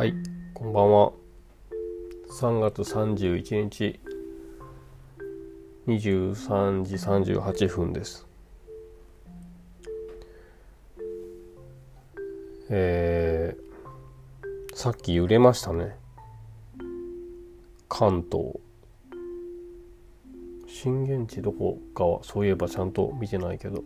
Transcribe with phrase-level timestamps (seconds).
[0.00, 0.14] はい、
[0.54, 1.12] こんばんは。
[2.30, 4.00] 3月31日、
[5.86, 8.26] 23時38分です。
[12.70, 15.94] えー、さっき揺れましたね。
[17.86, 18.54] 関東。
[20.66, 23.84] 震源地どこかはそういえばちゃんと見てないけど。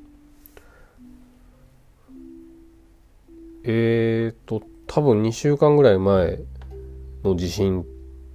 [3.66, 6.38] えーと、多分2週間ぐらい前
[7.22, 7.84] の地震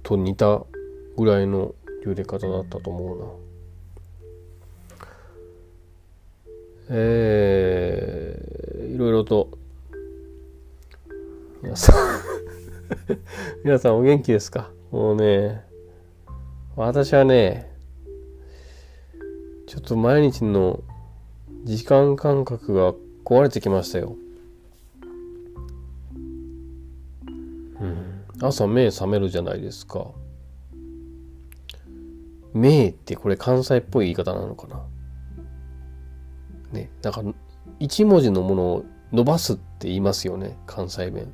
[0.02, 0.64] と似た
[1.16, 3.26] ぐらいの揺れ方だったと思うな。
[6.92, 9.50] えー、いろいろと
[11.62, 12.20] 皆さん
[13.62, 14.72] 皆さんお元気ですか？
[14.90, 15.62] もうね
[16.74, 17.70] 私はね
[19.68, 20.82] ちょっと毎日の
[21.62, 24.16] 時間感覚が壊れてきましたよ。
[28.42, 30.06] 朝目覚めるじゃないですか。
[32.52, 34.86] 目ってこれ関西っぽい言い方なのかな。
[36.72, 37.22] ね、なんか
[37.78, 41.32] 一文字のものを伸ばすって言いますよね、関西弁。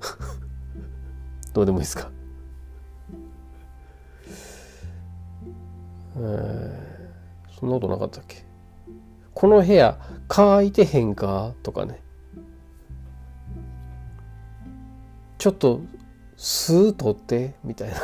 [1.52, 2.10] どうでもいいですか？
[6.16, 8.44] えー、そんなことなかったっけ？
[9.34, 9.98] この部屋
[10.28, 11.54] 乾いてへんか？
[11.62, 12.00] とかね。
[15.44, 15.82] ちょっと
[16.38, 17.96] 吸う取ってみたいな。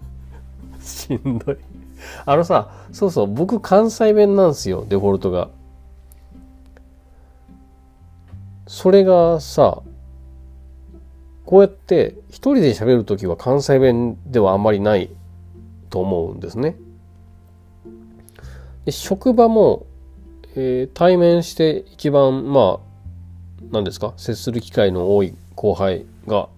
[0.80, 1.58] しんどい。
[2.24, 5.50] あのさそうそう僕関西弁なんですよデフォルトが。
[8.66, 9.82] それがさ
[11.44, 15.10] こうやって一人で喋る時は関西弁ではあんまりない
[15.90, 16.76] と思うんですね。
[18.86, 19.84] で職場も、
[20.56, 26.48] えー、対面して一番まあ何ですか接する機会の多い後輩が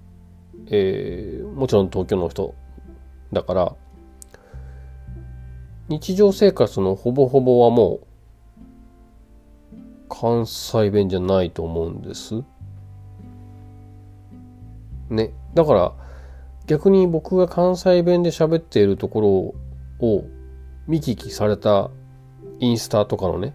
[0.69, 2.55] えー、もちろん東京の人
[3.33, 3.77] だから
[5.89, 8.07] 日常生活のほぼほぼはもう
[10.09, 12.43] 関西弁じゃないと思うんです。
[15.11, 15.33] ね。
[15.55, 15.93] だから
[16.67, 19.55] 逆に僕が関西弁で喋っているとこ
[20.01, 20.25] ろを
[20.87, 21.91] 見聞きされた
[22.61, 23.55] インスタとかのね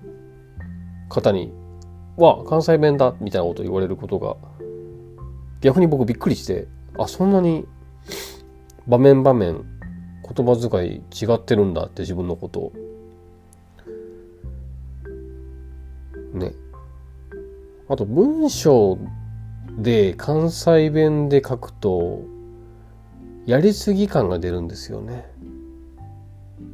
[1.10, 1.52] 方に
[2.18, 4.36] は関西弁だみたいなこと言われることが
[5.62, 6.68] 逆に僕びっくりして
[7.00, 7.66] あそんなに
[8.86, 9.64] 場面場面
[10.36, 12.74] 言葉遣い違ってるんだって自分のことを。
[16.34, 16.52] ね。
[17.88, 19.00] あと文章
[19.78, 22.22] で関西弁で書くと
[23.46, 25.26] やりすぎ感が出るんですよね。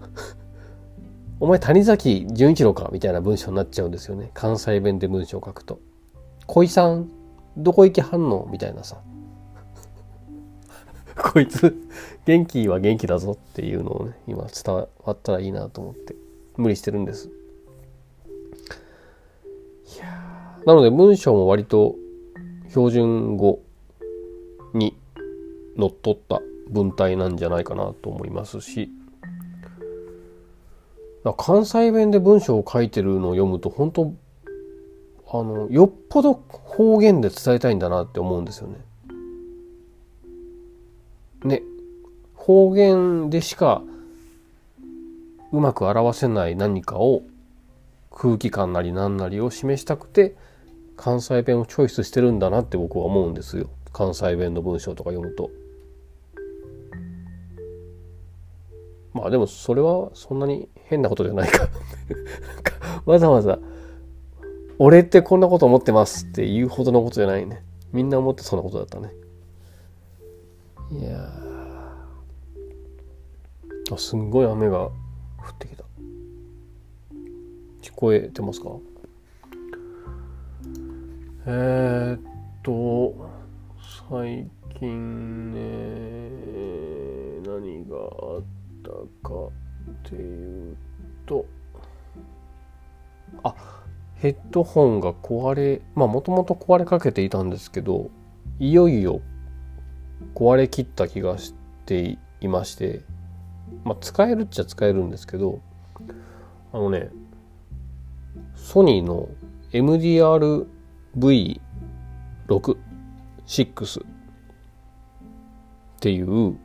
[1.39, 4.31] お前谷崎潤一郎かみたいな文章になっちゃうんですよね。
[4.33, 5.79] 関西弁で文章を書くと
[6.47, 7.09] 小井さん
[7.57, 8.47] どこ行きはんの？
[8.51, 8.97] みたいなさ。
[11.33, 11.75] こいつ
[12.25, 16.15] 元気は元気だぞっていうのをね今伝わったらいいなと思って
[16.57, 17.29] 無理してるんです
[19.95, 21.95] いやなので文章も割と
[22.69, 23.61] 標準語
[24.73, 24.97] に
[25.77, 28.89] のっとった文体なんじゃないかなと思いますし
[31.37, 34.13] 関西弁で文章を書いてるのを読むと本当
[35.31, 38.75] あのよっぽど方言で伝えたいんだなって思うんですよね。
[41.45, 41.61] ね
[42.33, 43.81] 方言でしか
[45.51, 47.23] うまく表せない何かを
[48.11, 50.35] 空気感なり何なりを示したくて
[50.97, 53.69] 関西弁をチョイスしてるんだなって僕は思うんですよ。
[53.91, 55.51] 関西弁の文章とか読むと。
[59.13, 61.67] まあでもそれはそんなに変なことじゃないか。
[63.05, 63.59] わざわざ
[64.79, 67.63] 「俺ってこんなこと思ってます」って言うほどのことじゃないね。
[67.91, 69.13] みんな思ってそんなことだったね。
[70.91, 71.29] いや
[73.91, 74.91] あすんごい雨が降
[75.51, 75.83] ってきた。
[77.81, 78.69] 聞こえてますか？
[81.47, 82.19] えー、っ
[82.63, 83.13] と
[84.09, 84.49] 最
[84.79, 85.59] 近ね
[87.47, 88.43] 何があっ
[88.83, 88.89] た
[89.27, 89.35] か
[90.07, 90.77] っていう
[91.25, 91.45] と
[93.43, 93.53] あ
[94.15, 98.09] ヘッドホンが壊れまあもともと壊れかけていたんですけど
[98.59, 99.21] いよいよ
[100.33, 101.53] 壊れきった気がし
[101.85, 103.01] ていまして
[103.83, 105.61] まあ使えるっちゃ使えるんですけど
[106.73, 107.09] あのね
[108.55, 109.29] ソニーの
[109.71, 111.59] MDR-V6
[112.47, 114.05] 6っ
[115.99, 116.57] ていう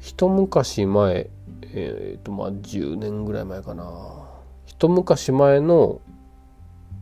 [0.00, 1.30] 一昔前
[1.74, 4.24] えっ、ー、とまあ10年ぐらい前かな。
[4.64, 6.00] 一昔前の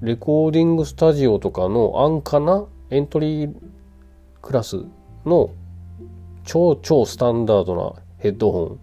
[0.00, 3.54] レコーディングスタジオとかの安価なエントリー
[4.44, 4.84] クラス
[5.24, 5.54] の
[6.44, 8.78] 超超スタンダードなヘッドホ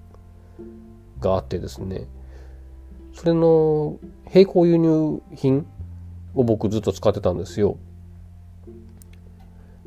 [0.59, 2.07] ンがあってですね
[3.13, 3.99] それの
[4.33, 5.67] 並行輸入品
[6.33, 7.77] を僕ずっと使ってたんですよ。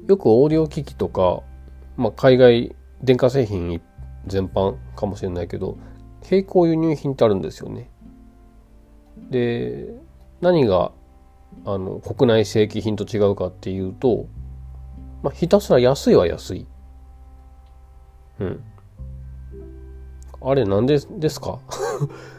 [0.07, 1.43] よくオーディオ機器とか、
[1.97, 3.81] まあ、海外電化製品
[4.27, 5.77] 全般かもしれないけど
[6.31, 7.91] 並行輸入品ってあるんですよね。
[9.29, 9.93] で
[10.41, 10.93] 何が
[11.65, 14.29] あの国内正規品と違うかっていうと、
[15.25, 16.67] まあ、ひたすら安いは安い。
[18.41, 18.63] うん。
[20.43, 21.59] あれなんでですか？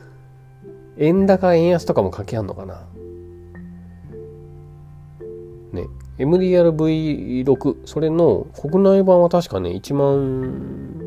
[1.00, 2.86] 円高円安とかも関係あんのかな？
[5.74, 5.88] ね。
[6.20, 11.02] MDR-V6 それの国内版は確かね1万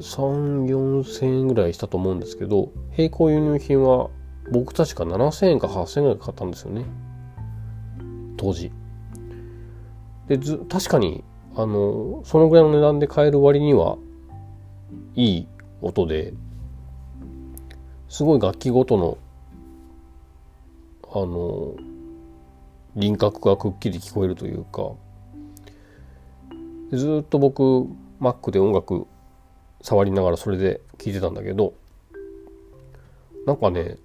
[0.00, 4.08] 3、4千円ぐらいしたと思うんですけど並行輸入品は
[4.50, 6.84] 僕確か7000円か8000円ぐらい買ったんですよね
[8.38, 8.72] 当時
[10.28, 11.24] でず確かに
[11.54, 13.96] あのそのぐらいの値段で買える割には
[15.14, 15.48] いい
[15.80, 16.34] 音で
[18.08, 19.18] すごい楽器ごとの
[21.12, 21.74] あの
[22.94, 24.92] 輪郭がくっきり聞こえるというか
[26.92, 27.86] ずっと僕
[28.20, 29.06] Mac で音楽
[29.82, 31.74] 触りながらそれで聴いてたんだけど
[33.46, 33.96] なんかね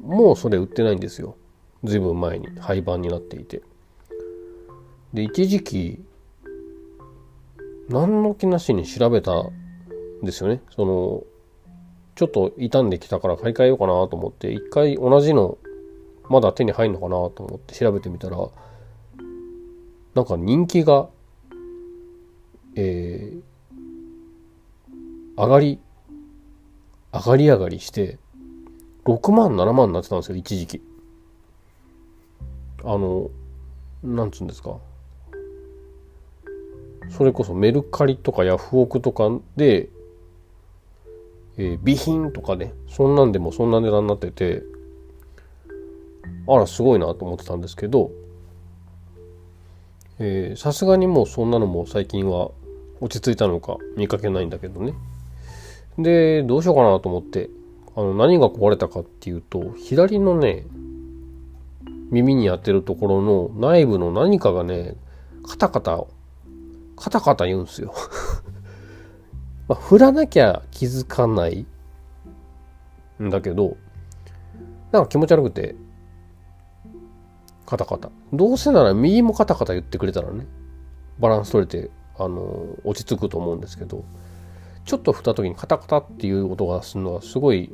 [0.00, 1.36] もうそれ売ってないんですよ。
[1.84, 3.62] ずいぶん前に廃盤になっていて。
[5.12, 6.04] で一時期
[7.88, 9.50] 何の気なしに調べたん
[10.22, 10.62] ですよね。
[10.70, 11.24] その
[12.14, 15.58] ちょっと傷んできたから買い替えようかなと思って一回同じの
[16.28, 18.36] まだ手に入るのかなと思って調べてみたら
[20.14, 21.08] なんか人気が
[22.76, 25.78] えー、上がり
[27.12, 28.18] 上がり上がりして
[29.04, 30.82] 6万7万になってたんですよ一時期。
[32.84, 33.30] あの
[34.02, 34.78] なんつうんですか。
[37.10, 39.88] それこそメルカリとかヤフオクとかで、
[41.56, 44.62] えー、備品とかねそんなんでもそんな値段になってて
[46.46, 48.10] あらすごいなと思ってたんですけど
[50.56, 52.50] さすがにもうそんなのも最近は
[53.00, 54.92] 落ち着いたのか見かけないんだけどね。
[55.98, 57.48] でどうしようかなと思って
[57.96, 60.64] あの何が壊れたかっていうと左のね
[62.10, 64.94] 耳に当てるところの内部の何かがね
[65.46, 66.04] カタカタ
[67.00, 67.92] カタカタ言うんですよ
[69.66, 71.66] まあ、振らなきゃ気づかない
[73.22, 73.76] んだけど
[74.92, 75.74] なんか気持ち悪くて
[77.70, 78.10] カタカタ。
[78.32, 80.44] どうせなら右もカタカタ言ってくれたらね、
[81.20, 81.88] バランス取れて、
[82.18, 84.04] あの、落ち着くと思うんですけど、
[84.84, 87.72] ちょっと振った時にカタカタっていう音がするのはすごい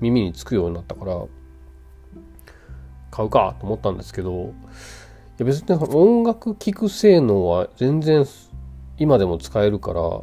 [0.00, 1.24] 耳につくようになったから、
[3.12, 4.52] 買うかと思ったんですけど、
[5.38, 8.24] や別に音楽聴く性能は全然
[8.98, 10.20] 今でも使えるから、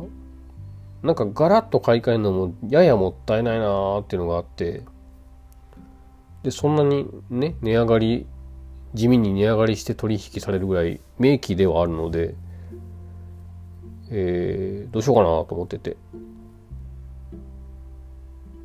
[1.04, 4.84] なんかガラッと買い替えるのもややもったいないなーっていうのがあって、
[6.44, 8.26] で、そんなにね、値上がり
[8.94, 12.36] 地味に値上がりして取引されるぐらい名機ではあるので、
[14.10, 15.98] えー、どうしようかなと思ってて。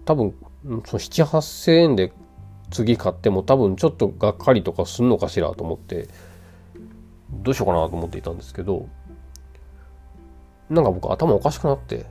[0.05, 2.13] 多分その7 8千円で
[2.71, 6.09] 次買っても多分ちょっとがっかりとかすんのかしらと思って。
[7.31, 8.89] どうしようかなと思っていたんですけど
[10.71, 12.07] なんか僕頭おかしくなって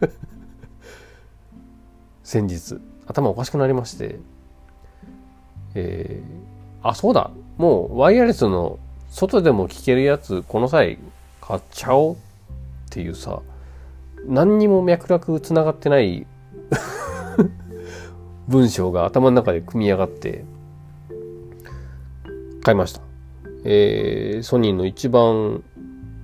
[2.22, 4.18] 先日頭おかしくなりまして
[5.74, 7.30] えーあ、そうだ。
[7.58, 8.78] もうワイヤレスの
[9.10, 10.98] 外でも聞けるやつ、この際
[11.40, 12.18] 買っちゃおうっ
[12.90, 13.42] ていうさ、
[14.26, 16.26] 何にも脈絡つながってない
[18.48, 20.44] 文章が頭の中で組み上がって
[22.62, 23.09] 買いました。
[23.64, 25.62] えー、ソニーの一番、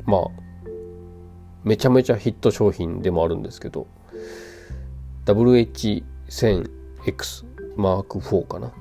[0.05, 0.26] まあ、
[1.64, 3.87] めちゃめちゃヒット商品でもあるんですけど、
[5.26, 7.45] WH1000X
[7.76, 8.73] Mark IV かな。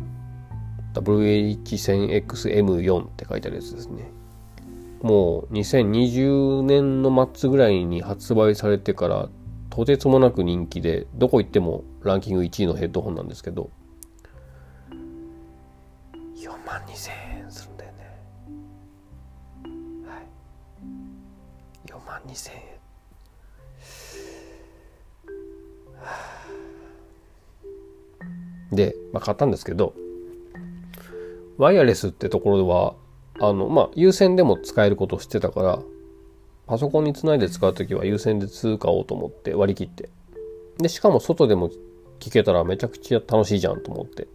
[0.94, 4.10] WH1000XM4 って書いてあるやつですね。
[5.02, 9.30] もう2020年の末ぐらいに発売されてから
[9.70, 13.70] とてつもなく人気でどこ行ってもランキング1位のヘッドホンなんですけど
[16.36, 17.35] 4万2000円
[22.28, 22.52] 2000
[28.72, 29.94] 円で、まあ、買ったんですけど
[31.58, 32.96] ワイヤレスってところでは、
[33.40, 35.80] あの、まあ、有線でも使えることを知ってたから、
[36.68, 40.10] パソコンにつないで使うときは有線で通買おうと思って割り切って。
[40.80, 41.70] で、しかも外でも
[42.20, 44.28] 聞けたらめちゃくちゃ楽しいじゃんと思って、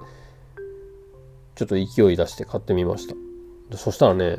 [1.57, 3.15] ちょっと勢い出して買ってみました。
[3.77, 4.39] そしたらね、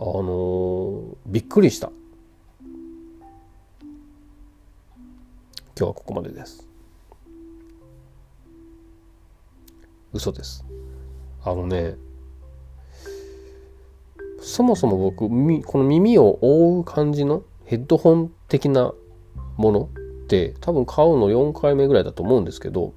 [0.00, 1.90] あの、びっくりした。
[5.76, 6.64] 今日はここまでです。
[10.12, 10.64] 嘘です。
[11.44, 11.96] あのね、
[14.40, 15.28] そもそも僕、
[15.66, 18.92] この耳を覆う感じのヘッドホン的な
[19.56, 19.90] もの
[20.22, 22.94] って多分買うの4回目ぐらいだと思うんですけど、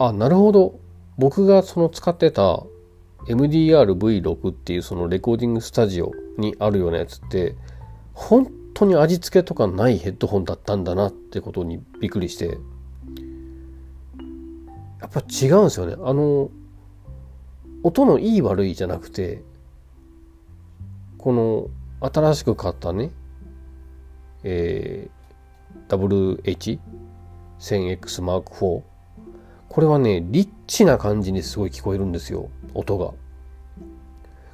[0.00, 0.80] あ、なるほど。
[1.16, 2.64] 僕がその使ってた
[3.28, 7.54] MDR-V6 っていうそのレコーディングスタジオにあるようなやつって
[8.14, 12.58] 本当に味付けとかないヘッドホンだったんだなってことにびっくりして。
[15.00, 15.94] やっぱ違うんですよね。
[16.02, 16.50] あの
[17.82, 19.42] 音のいい悪いじゃなくて
[21.16, 21.68] この
[22.00, 23.10] 新しく買ったね
[24.44, 26.78] えー、
[27.58, 28.82] WH1000X Mark IV
[29.68, 33.12] これはね、リッチな感じにすごい聞こえるんですよ、音が。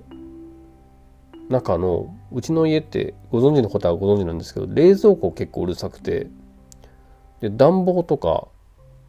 [1.49, 6.29] 中の、うちの家ってご存知の方はご存知なんですけど、冷蔵庫結構うるさくて、
[7.41, 8.49] で、暖房とか、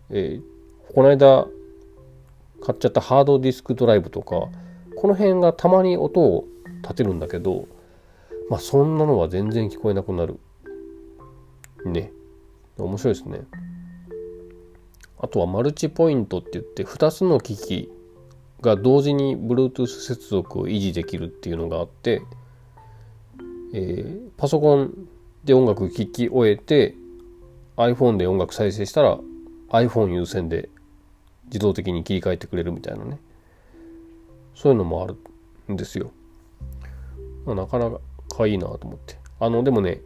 [0.10, 1.48] えー、この間
[2.62, 4.50] 買っちゃったハードディスクドライブとか、
[4.98, 6.46] この辺がたまに音を
[6.82, 7.68] 立てるんだけど、
[8.50, 10.40] まあそんなのは全然聞こえなくなる。
[11.86, 12.12] ね。
[12.78, 13.42] 面白いですね。
[15.20, 17.92] あとはマルチポイントって言って2つの機器
[18.62, 22.24] が同時に Bluetooth 接続を維持できるっていうのがあって、
[23.74, 25.08] えー、パソコン
[25.44, 26.96] で音楽聴き終えて
[27.78, 29.20] iPhone で音楽再生したら
[29.70, 30.70] iPhone 優先で
[31.46, 33.20] 自動的に切り替えてくれるみたいなね
[34.56, 35.18] そういうのもある
[35.72, 36.12] んですよ。
[37.46, 37.92] まあ、なかな
[38.30, 39.18] かいいなと思って。
[39.40, 40.02] あの、でもね、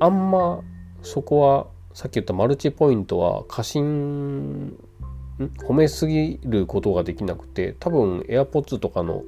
[0.00, 0.60] あんま
[1.02, 4.76] そこは、さっき言ったマルチポイントは過信、
[5.66, 9.22] 褒めすぎることができなくて、多分 AirPods とかの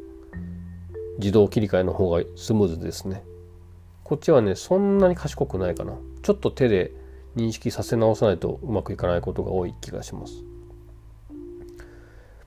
[1.18, 3.22] 自動切り替えの方がスムーズですね。
[4.04, 5.94] こっちはね、そんなに賢くないかな。
[6.22, 6.92] ちょっと手で
[7.36, 10.44] 認識させ直さないとうまくいかないことが多い気がします。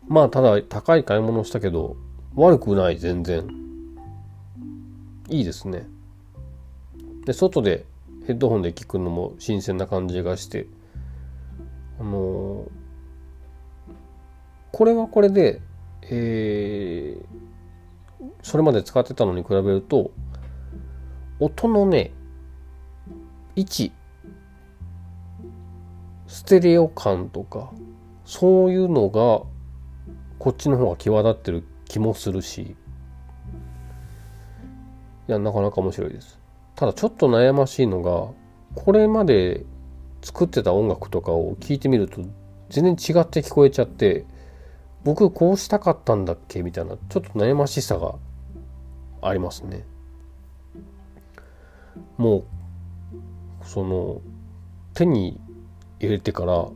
[0.08, 1.96] まあ、ただ高い買い物したけど、
[2.36, 3.48] 悪くない、全然。
[5.34, 5.88] いいですね。
[7.26, 7.88] で、外で
[8.28, 10.68] ヘッドホンで聞くのも新鮮な感じがして、
[12.00, 12.70] あのー、
[14.72, 15.60] これはこれで、
[16.04, 20.12] えー、それまで使ってたのに比べると、
[21.40, 22.12] 音のね、
[23.56, 23.92] 位置、
[26.28, 27.72] ステレオ感とか、
[28.24, 29.42] そういうのが、
[30.38, 32.76] こっちの方が際立ってる気もするし、
[35.28, 36.40] いや、なかなか面白いです。
[36.76, 38.32] ただちょっと悩ましいのが、
[38.76, 39.66] これまで
[40.22, 42.22] 作ってた音楽とかを聞いてみると
[42.70, 44.26] 全然違って聞こえちゃって、
[45.04, 46.64] 僕こうしたかったんだっけ？
[46.64, 48.16] みたいな、ちょっと悩ましさが
[49.22, 49.86] ありますね。
[52.18, 52.44] もう、
[53.64, 54.22] その、
[54.94, 55.40] 手に
[56.00, 56.68] 入れてから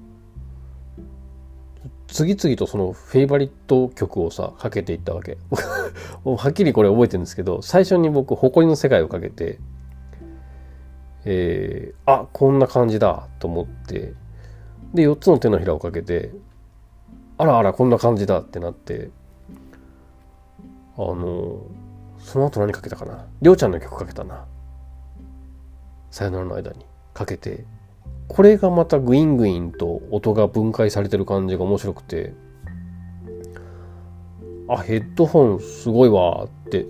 [2.08, 5.38] 次々とそのフェイバリット曲をさ、かけていったわけ。
[6.24, 9.60] はっきりこれ覚えてるんですけど、最初に僕、誇りの世界をかけて、
[11.30, 14.14] えー、あこんな感じだと思って
[14.94, 16.32] で4つの手のひらをかけて
[17.38, 19.10] あらあらこんな感じだってなって
[20.96, 21.64] あの
[22.20, 23.28] その後何かけたかな？
[23.42, 24.46] りょうちゃんの曲かけたな
[26.12, 27.66] さよならの間にかけて
[28.28, 32.34] これがまたグイングインと音が分解されてる感じが面白くて
[34.70, 36.86] あヘッドホンすごいわって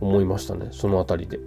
[0.00, 1.38] 思いましたねその辺りで。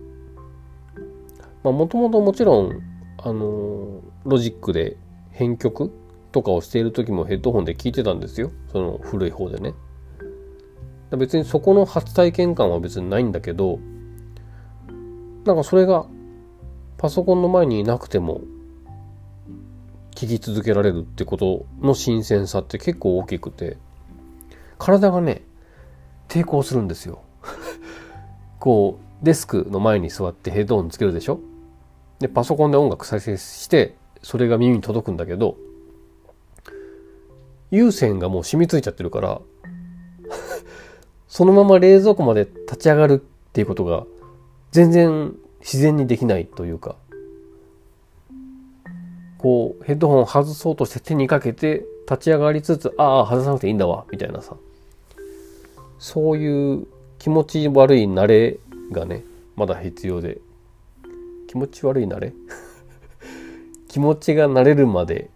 [1.63, 2.81] まあもともともちろん
[3.17, 4.97] あのロジックで
[5.31, 5.91] 編曲
[6.31, 8.51] とかをしている時もヘッドホンで聞いてたんですよ。
[8.71, 9.73] その古い方でね。
[11.17, 13.79] 別にそこの初体験感は別にないんだけど
[15.43, 16.05] なんかそれが
[16.97, 18.41] パソコンの前にいなくても
[20.19, 23.77] 聞き続けられるってことの新鮮さって結構大きくて
[24.77, 25.43] 体がね
[26.27, 27.21] 抵抗するんですよ。
[28.59, 31.39] こうデスクの前に座ってヘッドホンつけるでしょ？
[32.19, 35.55] でパソコンで音楽再生してそれが耳に届くんだけど
[37.71, 39.39] 有線がもう染みついちゃってるから
[41.29, 44.05] そのまま冷蔵庫まで立ち上がるっていうことが
[44.71, 46.97] 全然自然にできないというか
[49.39, 54.55] こうヘッドホンを外そうとして手にかけて立ち上がりつつああ外さなくていいんだわみたいなさ。
[55.97, 58.59] そういう気持ち悪い慣れ
[58.91, 59.23] がね
[59.55, 60.39] まだ必要で。
[61.47, 62.33] 気持ち悪い慣れ？
[63.89, 65.31] 気持ちが慣れるまで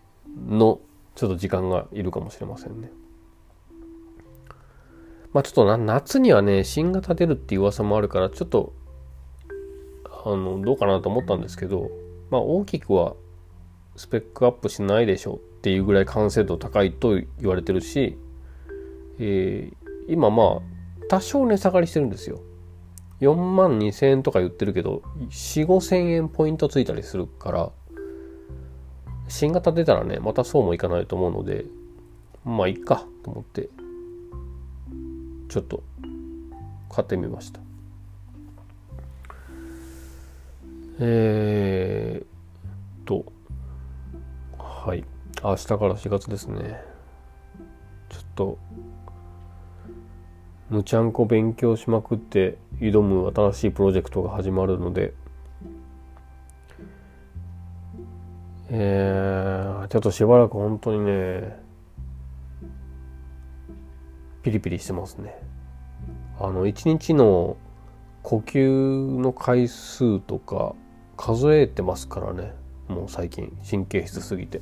[0.47, 0.79] の
[1.15, 2.91] ちょっと時間がいるかもしれませんね。
[5.31, 8.73] まあちょっとな夏にはね新型出るっていう噂もあるからちょっと
[10.25, 11.89] あのどうかなと思ったんですけど
[12.29, 13.15] まあ大きくは
[13.95, 18.17] スペックアップしないでしょうっていうぐらい完成度高いと言われてるし、
[19.19, 20.61] えー、今まあ
[21.09, 22.41] 多少値下がりしてるんですよ。
[23.21, 27.71] 4万2000円とか言ってるけど4、5000円ポイントついたりするから
[29.29, 31.65] 新型出たらねまたそうもいかないと思うので
[32.43, 33.69] まあいいかと思って
[35.47, 35.83] ちょっと
[36.89, 37.61] 買ってみました
[40.99, 43.25] えー、と
[45.45, 46.81] 明日から4月ですね。
[48.07, 48.57] ちょっと
[50.69, 55.13] むちゃんこ勉強しまくって挑む新しいプロジェクトが始まるので。
[58.69, 61.59] えー、ちょっとしばらく本当にね
[64.41, 65.35] ピリピリしてますね。
[66.39, 67.57] あの一日の
[68.21, 70.73] 呼吸の回数とか
[71.17, 72.53] 数えてますからね。
[72.87, 74.61] もう最近神経質すぎて。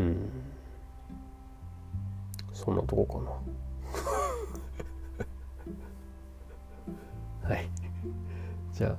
[0.00, 0.30] うん。
[2.54, 3.18] そんなとこか
[7.44, 7.50] な。
[7.54, 7.68] はい。
[8.72, 8.96] じゃあ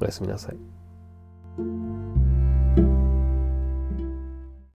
[0.00, 2.21] おやすみなさい。